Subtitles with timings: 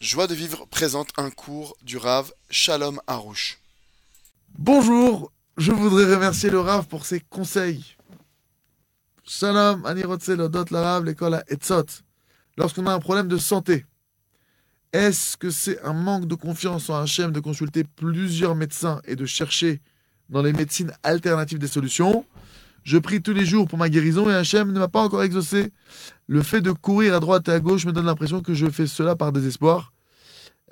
[0.00, 3.58] Joie de vivre présente un cours du Rav Shalom Harouche.
[4.58, 7.84] Bonjour, je voudrais remercier le Rav pour ses conseils.
[9.26, 11.84] Shalom, ani rotse lodot la Rav, l'école à Etzot.
[12.56, 13.84] Lorsqu'on a un problème de santé,
[14.94, 19.26] est-ce que c'est un manque de confiance en Hachem de consulter plusieurs médecins et de
[19.26, 19.82] chercher
[20.30, 22.24] dans les médecines alternatives des solutions?
[22.84, 25.72] Je prie tous les jours pour ma guérison et Hachem ne m'a pas encore exaucé.
[26.26, 28.86] Le fait de courir à droite et à gauche me donne l'impression que je fais
[28.86, 29.92] cela par désespoir.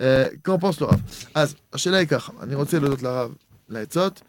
[0.00, 1.00] Euh, Qu'en pense le Rav
[1.34, 3.34] אז השאלה היא ככה, אני רוצה להודות לרב
[3.68, 4.22] לעצות,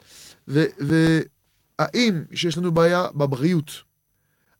[0.48, 3.84] והאם שיש לנו בעיה בבריאות,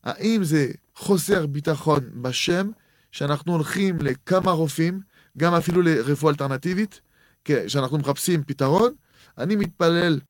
[0.04, 2.70] האם זה חוסר ביטחון בשם,
[3.12, 5.00] שאנחנו הולכים לכמה רופאים,
[5.38, 7.00] גם אפילו לרפואה אלטרנטיבית,
[7.44, 8.92] כן, שאנחנו מחפשים פתרון,
[9.38, 10.20] אני מתפלל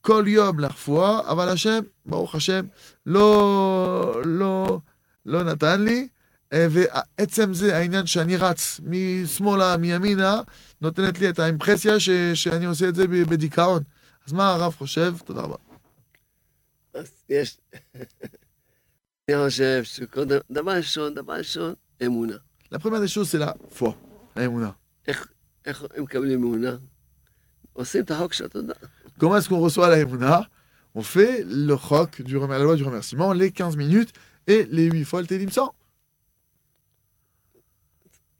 [0.00, 2.66] כל יום לרפואה, אבל השם, ברוך השם,
[3.06, 4.80] לא, לא,
[5.26, 6.08] לא נתן לי,
[6.52, 10.40] אה, ועצם זה העניין שאני רץ משמאלה, מימינה,
[10.80, 13.82] נותנת לי את האימפרסיה ש, שאני עושה את זה בדיכאון.
[14.26, 15.14] אז מה הרב חושב?
[15.24, 15.56] תודה רבה.
[16.94, 17.58] אז יש...
[19.28, 21.74] אני חושב שקודם, דבר ראשון, דבר ראשון,
[22.06, 22.36] אמונה.
[22.72, 23.92] Choses, c'est la foi,
[24.36, 24.72] la émouna.
[25.06, 25.28] איך,
[25.66, 26.76] איך הם מקבלים אמונה?
[29.19, 30.47] Comment est-ce qu'on reçoit la émouna
[30.95, 34.11] On fait le roc, du, rem- la loi du remerciement, les 15 minutes
[34.47, 35.73] et les 8 fois le télim 100.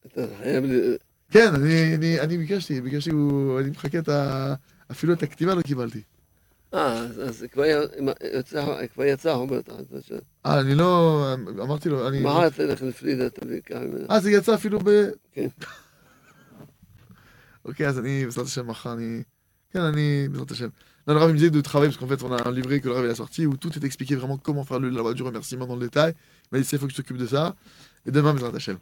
[0.08, 0.64] אתה חייב...
[0.66, 0.96] ל-
[1.32, 4.54] כן, אני, אני, אני ביקשתי, ביקשתי, הוא- אני מחכה את ה...
[4.92, 6.02] אפילו את הכתיבה לא קיבלתי.
[6.74, 7.64] אה, אז- אז כבר
[8.40, 10.16] יצא, כבר יצא, הוא אומר, אתה- אתה-
[10.46, 11.26] אה, אני לא...
[11.50, 12.20] אמרתי לו, אני...
[12.20, 14.06] מחר תלך לפרידה, תביא ככה ממנה.
[14.12, 14.90] אה, זה יצא אפילו ב...
[15.32, 15.48] כן.
[17.68, 19.24] ok, אז אני, בעזרת השם, מחר אני...
[19.72, 20.70] כן, אני, בעזרת השם.
[21.08, 22.80] Non, le Rav il me disait de travailler, parce qu'en fait, on a un livret
[22.80, 25.00] que le Rav il a sorti où tout est expliqué vraiment comment faire le, la
[25.00, 26.14] loi du remerciement dans le détail.
[26.46, 27.56] Il m'a dit, il faut que je t'occupe de ça.
[28.06, 28.76] Et demain, בעזרת השם.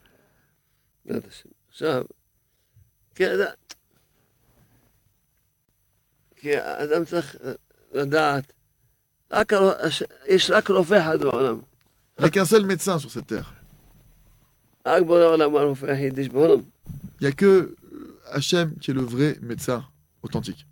[1.05, 1.50] בעזרת השם.
[1.72, 2.03] עכשיו,
[3.16, 3.45] כי אדם...
[6.36, 7.36] כי האדם צריך
[7.94, 8.53] לדעת,
[9.31, 11.59] רק הר- הש- יש רק רופא אחד בעולם.
[12.20, 13.54] Il n'y a qu'un seul médecin sur cette terre.
[14.86, 16.59] רק בורא עולם הוא הרופא היחידי שבעולם.
[17.21, 17.74] Il n'y a que euh,
[18.31, 19.85] Hachem qui est le vrai médecin
[20.23, 20.67] authentique.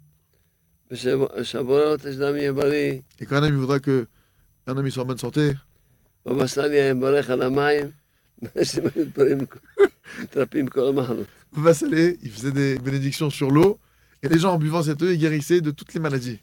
[3.18, 4.06] Et quand un ami voudra que
[4.66, 5.54] un ami soit en bonne santé,
[12.22, 13.78] il faisait des bénédictions sur l'eau,
[14.22, 16.40] et les gens en buvant cette eau, ils guérissaient de toutes les maladies.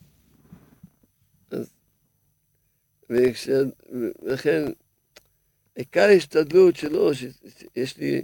[5.70, 8.22] וכש- ולכן, עיקר ההשתדלות שלו, שיש לי,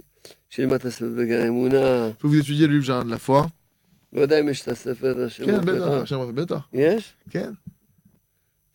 [0.49, 3.19] שילמד את הספר בגן האמונה, Il faut que vous étudiez le livre Jardin de la
[3.27, 3.47] foi.
[4.13, 5.45] לא יודע אם יש את הספר השם.
[5.45, 7.13] כן, בטח, Hachem בטח, יש?
[7.29, 7.51] כן.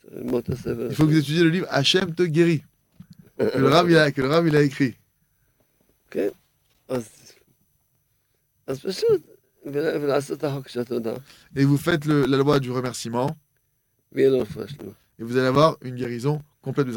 [0.02, 0.88] צריך ללמוד את הספר.
[0.90, 2.62] Il faut que vous étudiez le livre Hachem te guérit,
[3.38, 4.94] que le Rav il a, que le Rav, il a écrit.
[6.88, 7.08] אז,
[8.66, 9.22] אז פשוט,
[9.66, 11.14] ול- ולעשות את החוק של התודה,
[11.56, 13.30] Et vous faites le- la loi du remerciement,
[14.12, 14.92] ויהיה לו רפואה שלמה.
[15.19, 16.93] et vous allez avoir une guérison complète de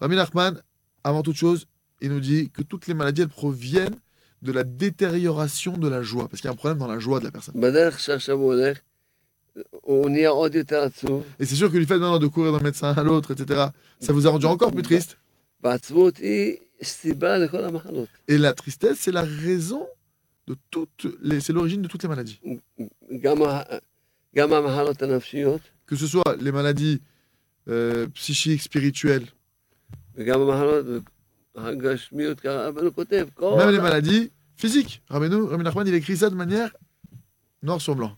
[0.00, 0.60] Rabbi Nachman,
[1.02, 1.66] avant toute chose,
[2.00, 3.96] il nous dit que toutes les maladies elles proviennent
[4.42, 7.20] de la détérioration de la joie, parce qu'il y a un problème dans la joie
[7.20, 7.54] de la personne.
[11.38, 13.66] Et c'est sûr que le fait maintenant de courir d'un médecin à l'autre, etc.,
[13.98, 15.18] ça vous a rendu encore plus triste?
[18.28, 19.86] Et la tristesse, c'est la raison
[20.70, 22.40] toutes les, c'est l'origine de toutes les maladies.
[25.86, 27.00] Que ce soit les maladies
[27.68, 29.26] euh, psychiques, spirituelles.
[33.56, 35.02] Même les maladies physiques.
[35.08, 36.70] Rabbeinu, Rabbi il écrit ça de manière
[37.62, 38.16] noir sur blanc.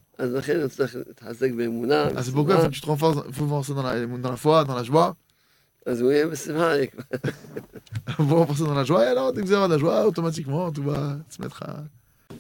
[2.15, 4.85] Ah, c'est pourquoi faut que tu te renforces, dans la, dans la foi, dans la
[4.85, 5.17] joie.
[8.19, 10.71] Vous renforcer dans la joie, et alors dès que vous avez de la joie, automatiquement,
[10.71, 11.83] tout va se mettre à.